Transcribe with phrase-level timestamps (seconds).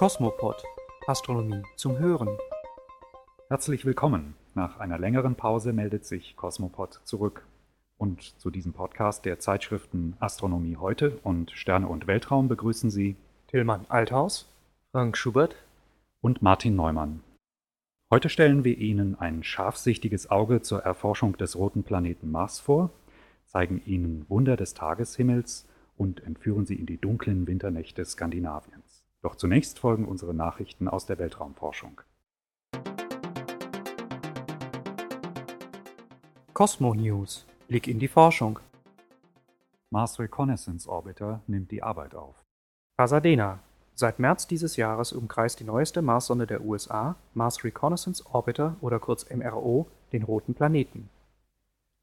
[0.00, 0.64] Kosmopod
[1.06, 2.30] Astronomie zum Hören.
[3.50, 4.34] Herzlich willkommen.
[4.54, 7.44] Nach einer längeren Pause meldet sich Cosmopod zurück.
[7.98, 13.14] Und zu diesem Podcast der Zeitschriften Astronomie heute und Sterne und Weltraum begrüßen Sie
[13.48, 14.48] Tillmann Althaus,
[14.90, 15.54] Frank Schubert
[16.22, 17.22] und Martin Neumann.
[18.10, 22.88] Heute stellen wir Ihnen ein scharfsichtiges Auge zur Erforschung des roten Planeten Mars vor,
[23.44, 28.89] zeigen Ihnen Wunder des Tageshimmels und entführen Sie in die dunklen Winternächte Skandinaviens.
[29.22, 32.00] Doch zunächst folgen unsere Nachrichten aus der Weltraumforschung.
[36.54, 38.58] Cosmo News Blick in die Forschung.
[39.90, 42.34] Mars Reconnaissance Orbiter nimmt die Arbeit auf.
[42.96, 43.60] Pasadena.
[43.94, 49.28] Seit März dieses Jahres umkreist die neueste Marssonde der USA, Mars Reconnaissance Orbiter oder kurz
[49.28, 51.10] MRO, den roten Planeten.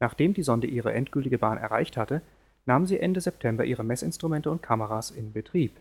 [0.00, 2.22] Nachdem die Sonde ihre endgültige Bahn erreicht hatte,
[2.66, 5.72] nahm sie Ende September ihre Messinstrumente und Kameras in Betrieb.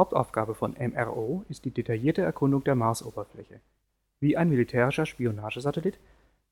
[0.00, 3.60] Hauptaufgabe von MRO ist die detaillierte Erkundung der Marsoberfläche.
[4.18, 5.98] Wie ein militärischer Spionagesatellit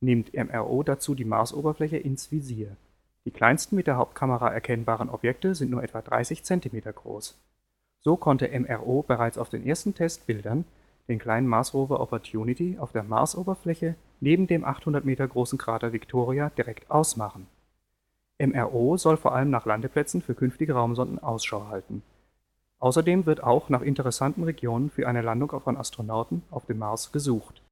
[0.02, 2.76] nimmt MRO dazu die Marsoberfläche ins Visier.
[3.24, 7.38] Die kleinsten mit der Hauptkamera erkennbaren Objekte sind nur etwa 30 cm groß.
[8.02, 10.66] So konnte MRO bereits auf den ersten Testbildern
[11.08, 16.90] den kleinen Mars-Rover Opportunity auf der Marsoberfläche neben dem 800 Meter großen Krater Victoria direkt
[16.90, 17.46] ausmachen.
[18.38, 22.02] MRO soll vor allem nach Landeplätzen für künftige Raumsonden Ausschau halten.
[22.80, 27.62] Außerdem wird auch nach interessanten Regionen für eine Landung von Astronauten auf dem Mars gesucht.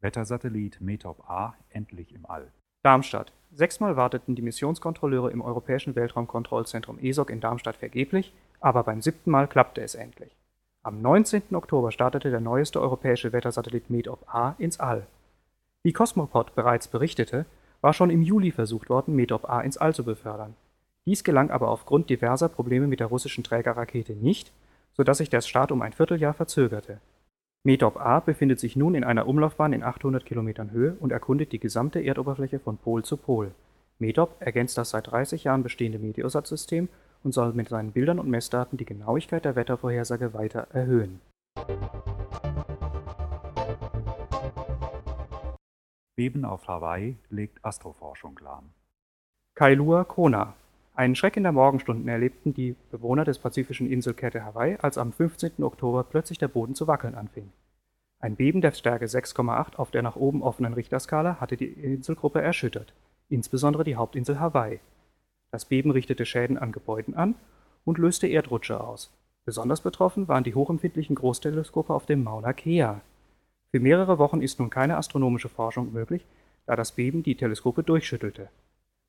[0.00, 2.50] Wettersatellit METOP A endlich im All.
[2.82, 3.32] Darmstadt.
[3.52, 9.46] Sechsmal warteten die Missionskontrolleure im Europäischen Weltraumkontrollzentrum ESOC in Darmstadt vergeblich, aber beim siebten Mal
[9.46, 10.34] klappte es endlich.
[10.82, 11.54] Am 19.
[11.54, 15.06] Oktober startete der neueste europäische Wettersatellit METOP A ins All.
[15.84, 17.44] Wie Cosmopod bereits berichtete,
[17.82, 20.54] war schon im Juli versucht worden, METOP A ins All zu befördern.
[21.04, 24.52] Dies gelang aber aufgrund diverser Probleme mit der russischen Trägerrakete nicht,
[24.94, 27.00] sodass sich der Start um ein Vierteljahr verzögerte
[27.64, 31.60] METOP A befindet sich nun in einer Umlaufbahn in 800 Kilometern Höhe und erkundet die
[31.60, 33.52] gesamte Erdoberfläche von Pol zu Pol.
[34.00, 36.88] METOP ergänzt das seit 30 Jahren bestehende Meteosat-System
[37.22, 41.20] und soll mit seinen Bildern und Messdaten die Genauigkeit der Wettervorhersage weiter erhöhen.
[46.14, 48.70] Beben auf Hawaii legt Astroforschung lahm.
[49.54, 50.54] Kailua Kona
[50.94, 55.62] einen Schreck in der Morgenstunden erlebten die Bewohner des pazifischen Inselkette Hawaii, als am 15.
[55.62, 57.50] Oktober plötzlich der Boden zu wackeln anfing.
[58.18, 62.92] Ein Beben der Stärke 6,8 auf der nach oben offenen Richterskala hatte die Inselgruppe erschüttert,
[63.30, 64.80] insbesondere die Hauptinsel Hawaii.
[65.50, 67.36] Das Beben richtete Schäden an Gebäuden an
[67.84, 69.10] und löste Erdrutsche aus.
[69.44, 73.00] Besonders betroffen waren die hochempfindlichen Großteleskope auf dem Mauna Kea.
[73.72, 76.24] Für mehrere Wochen ist nun keine astronomische Forschung möglich,
[76.66, 78.48] da das Beben die Teleskope durchschüttelte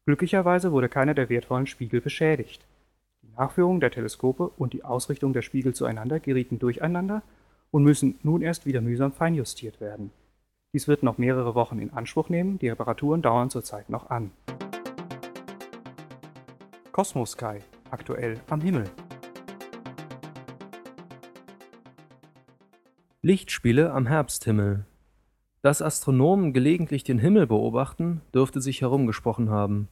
[0.06, 2.66] Glücklicherweise wurde keiner der wertvollen Spiegel beschädigt.
[3.22, 7.24] Die Nachführung der Teleskope und die Ausrichtung der Spiegel zueinander gerieten durcheinander
[7.72, 10.12] und müssen nun erst wieder mühsam feinjustiert werden.
[10.74, 14.32] Dies wird noch mehrere Wochen in Anspruch nehmen, die Reparaturen dauern zurzeit noch an.
[16.92, 17.60] Cosmos Sky,
[17.90, 18.90] aktuell am Himmel.
[23.26, 24.84] Lichtspiele am Herbsthimmel.
[25.62, 29.88] Dass Astronomen gelegentlich den Himmel beobachten, dürfte sich herumgesprochen haben.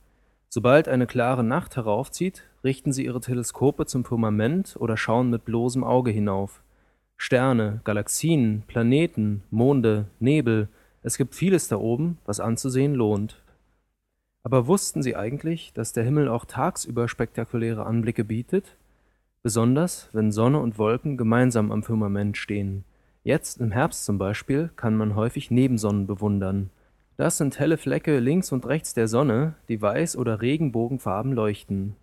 [0.50, 5.82] Sobald eine klare Nacht heraufzieht, richten sie ihre Teleskope zum Firmament oder schauen mit bloßem
[5.82, 6.62] Auge hinauf.
[7.16, 10.68] Sterne, Galaxien, Planeten, Monde, Nebel,
[11.02, 13.42] es gibt vieles da oben, was anzusehen lohnt.
[14.44, 18.76] Aber wussten Sie eigentlich, dass der Himmel auch tagsüber spektakuläre Anblicke bietet?
[19.42, 22.84] Besonders, wenn Sonne und Wolken gemeinsam am Firmament stehen.
[23.24, 26.72] Jetzt im Herbst zum Beispiel kann man häufig Nebensonnen bewundern.
[27.18, 31.96] Das sind helle Flecke links und rechts der Sonne, die weiß oder regenbogenfarben leuchten.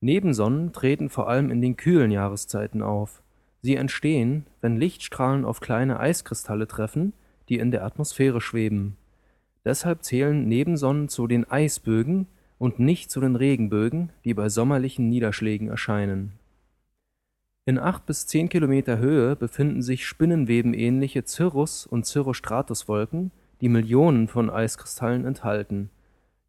[0.00, 3.22] Nebensonnen treten vor allem in den kühlen Jahreszeiten auf.
[3.62, 7.14] Sie entstehen, wenn Lichtstrahlen auf kleine Eiskristalle treffen,
[7.48, 8.96] die in der Atmosphäre schweben.
[9.64, 12.28] Deshalb zählen Nebensonnen zu den Eisbögen
[12.58, 16.38] und nicht zu den Regenbögen, die bei sommerlichen Niederschlägen erscheinen
[17.66, 23.30] in acht bis zehn Kilometer Höhe befinden sich spinnenwebenähnliche Cirrus- und Cirrostratuswolken,
[23.62, 25.88] die Millionen von Eiskristallen enthalten.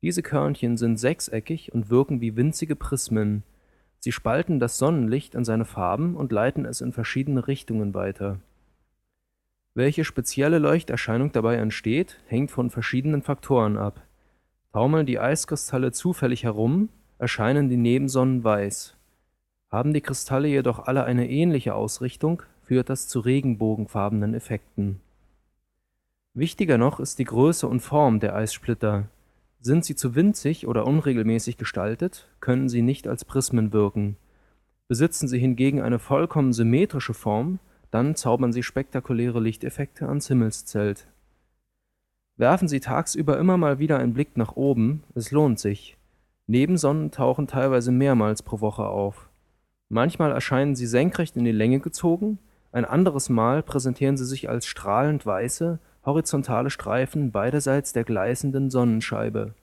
[0.02, 3.44] Diese Körnchen sind sechseckig und wirken wie winzige Prismen.
[4.00, 8.42] Sie spalten das Sonnenlicht in seine Farben und leiten es in verschiedene Richtungen weiter.
[9.74, 14.02] Welche spezielle Leuchterscheinung dabei entsteht, hängt von verschiedenen Faktoren ab.
[14.74, 18.96] Taumeln die Eiskristalle zufällig herum, erscheinen die Nebensonnen weiß
[19.72, 25.02] haben die Kristalle jedoch alle eine ähnliche Ausrichtung, führt das zu regenbogenfarbenen Effekten.
[26.34, 29.10] Wichtiger noch ist die Größe und Form der Eissplitter.
[29.60, 34.18] Sind sie zu winzig oder unregelmäßig gestaltet, können sie nicht als Prismen wirken.
[34.88, 37.60] Besitzen sie hingegen eine vollkommen symmetrische Form,
[37.90, 41.08] dann zaubern sie spektakuläre Lichteffekte ans Himmelszelt.
[42.38, 45.98] Werfen Sie tagsüber immer mal wieder einen Blick nach oben, es lohnt sich.
[46.48, 49.30] Nebensonnen tauchen teilweise mehrmals pro Woche auf.
[49.90, 52.40] Manchmal erscheinen sie senkrecht in die Länge gezogen,
[52.72, 59.54] ein anderes Mal präsentieren sie sich als strahlend weiße, horizontale Streifen beiderseits der gleißenden Sonnenscheibe.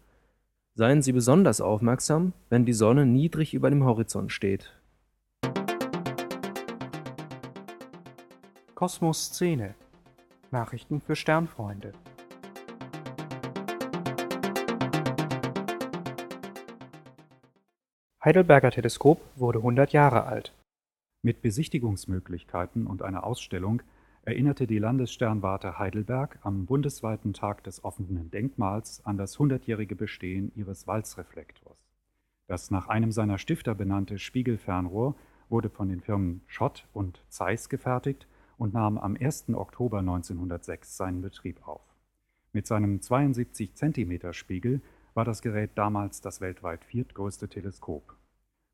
[0.75, 4.73] Seien Sie besonders aufmerksam, wenn die Sonne niedrig über dem Horizont steht.
[8.75, 9.75] Kosmos Szene
[10.51, 11.93] Nachrichten für Sternfreunde
[18.25, 20.55] Heidelberger Teleskop wurde 100 Jahre alt.
[21.23, 23.83] Mit Besichtigungsmöglichkeiten und einer Ausstellung
[24.23, 30.87] erinnerte die Landessternwarte Heidelberg am bundesweiten Tag des offenen Denkmals an das hundertjährige Bestehen ihres
[30.87, 31.85] Walzreflektors.
[32.47, 35.17] Das nach einem seiner Stifter benannte Spiegelfernrohr
[35.49, 39.49] wurde von den Firmen Schott und Zeiss gefertigt und nahm am 1.
[39.53, 41.83] Oktober 1906 seinen Betrieb auf.
[42.53, 44.81] Mit seinem 72 cm Spiegel
[45.14, 48.17] war das Gerät damals das weltweit viertgrößte Teleskop.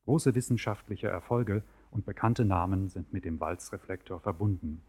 [0.04, 4.82] Große wissenschaftliche Erfolge und bekannte Namen sind mit dem Walzreflektor verbunden.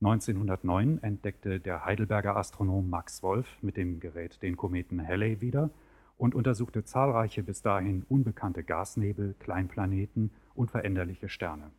[0.00, 5.70] 1909 entdeckte der Heidelberger Astronom Max Wolf mit dem Gerät den Kometen Halley wieder
[6.16, 11.70] und untersuchte zahlreiche bis dahin unbekannte Gasnebel, Kleinplaneten und veränderliche Sterne.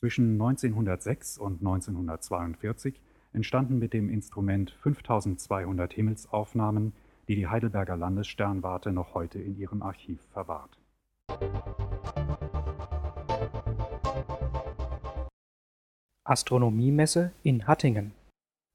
[0.00, 3.00] Zwischen 1906 und 1942
[3.32, 6.92] entstanden mit dem Instrument 5200 Himmelsaufnahmen,
[7.28, 10.78] die die Heidelberger Landessternwarte noch heute in ihrem Archiv verwahrt.
[16.24, 18.12] Astronomiemesse in Hattingen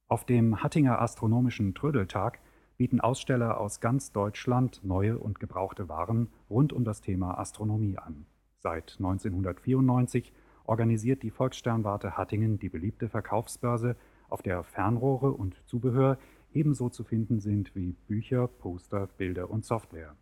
[0.07, 2.39] Auf dem Hattinger Astronomischen Trödeltag
[2.77, 8.25] bieten Aussteller aus ganz Deutschland neue und gebrauchte Waren rund um das Thema Astronomie an.
[8.59, 10.31] Seit 1994
[10.63, 13.95] organisiert die Volkssternwarte Hattingen die beliebte Verkaufsbörse,
[14.29, 16.17] auf der Fernrohre und Zubehör
[16.53, 20.15] ebenso zu finden sind wie Bücher, Poster, Bilder und Software.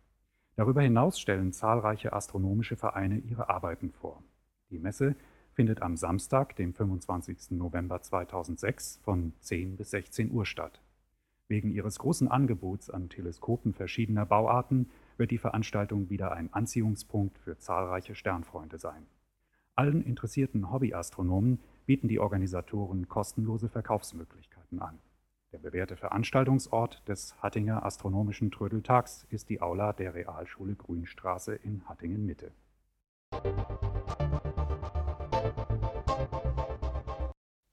[0.56, 4.22] Darüber hinaus stellen zahlreiche astronomische Vereine ihre Arbeiten vor.
[4.70, 5.14] Die Messe
[5.52, 7.52] findet am Samstag, dem 25.
[7.52, 10.80] November 2006 von 10 bis 16 Uhr statt.
[11.48, 17.56] Wegen ihres großen Angebots an Teleskopen verschiedener Bauarten wird die Veranstaltung wieder ein Anziehungspunkt für
[17.58, 19.06] zahlreiche Sternfreunde sein.
[19.74, 24.98] Allen interessierten Hobbyastronomen bieten die Organisatoren kostenlose Verkaufsmöglichkeiten an.
[25.52, 32.52] Der bewährte Veranstaltungsort des Hattinger Astronomischen Trödeltags ist die Aula der Realschule Grünstraße in Hattingen-Mitte.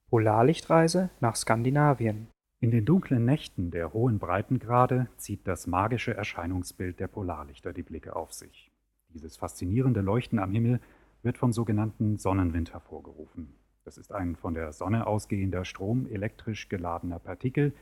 [0.08, 2.28] Polarlichtreise nach Skandinavien
[2.60, 8.16] In den dunklen Nächten der hohen Breitengrade zieht das magische Erscheinungsbild der Polarlichter die Blicke
[8.16, 8.72] auf sich.
[9.10, 10.80] Dieses faszinierende Leuchten am Himmel
[11.22, 13.54] wird vom sogenannten Sonnenwind hervorgerufen.
[13.86, 17.72] Das ist ein von der Sonne ausgehender Strom elektrisch geladener Partikel,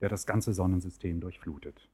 [0.00, 1.90] der das ganze Sonnensystem durchflutet.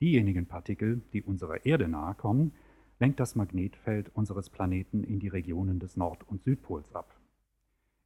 [0.00, 2.54] Diejenigen Partikel, die unserer Erde nahe kommen,
[2.98, 7.14] lenkt das Magnetfeld unseres Planeten in die Regionen des Nord- und Südpols ab.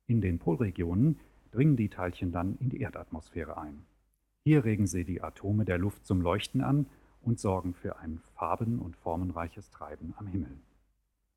[0.08, 1.20] In den Polregionen
[1.52, 3.86] dringen die Teilchen dann in die Erdatmosphäre ein.
[4.42, 6.86] Hier regen sie die Atome der Luft zum Leuchten an
[7.22, 10.58] und sorgen für ein farben- und formenreiches Treiben am Himmel.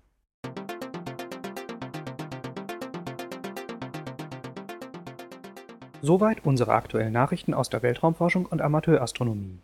[6.01, 9.59] Soweit unsere aktuellen Nachrichten aus der Weltraumforschung und Amateurastronomie.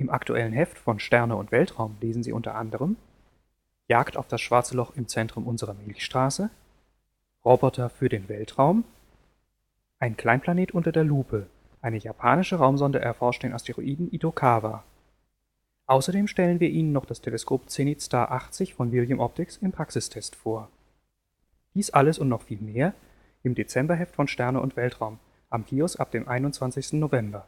[0.00, 2.96] Im aktuellen Heft von Sterne und Weltraum lesen Sie unter anderem
[3.86, 6.48] Jagd auf das schwarze Loch im Zentrum unserer Milchstraße,
[7.44, 8.84] Roboter für den Weltraum,
[9.98, 11.48] ein Kleinplanet unter der Lupe,
[11.82, 14.84] eine japanische Raumsonde erforscht den Asteroiden Itokawa.
[15.84, 20.34] Außerdem stellen wir Ihnen noch das Teleskop Zenith Star 80 von William Optics im Praxistest
[20.34, 20.70] vor.
[21.74, 22.94] Dies alles und noch viel mehr
[23.42, 25.18] im Dezemberheft von Sterne und Weltraum
[25.50, 26.94] am Kiosk ab dem 21.
[26.94, 27.46] November.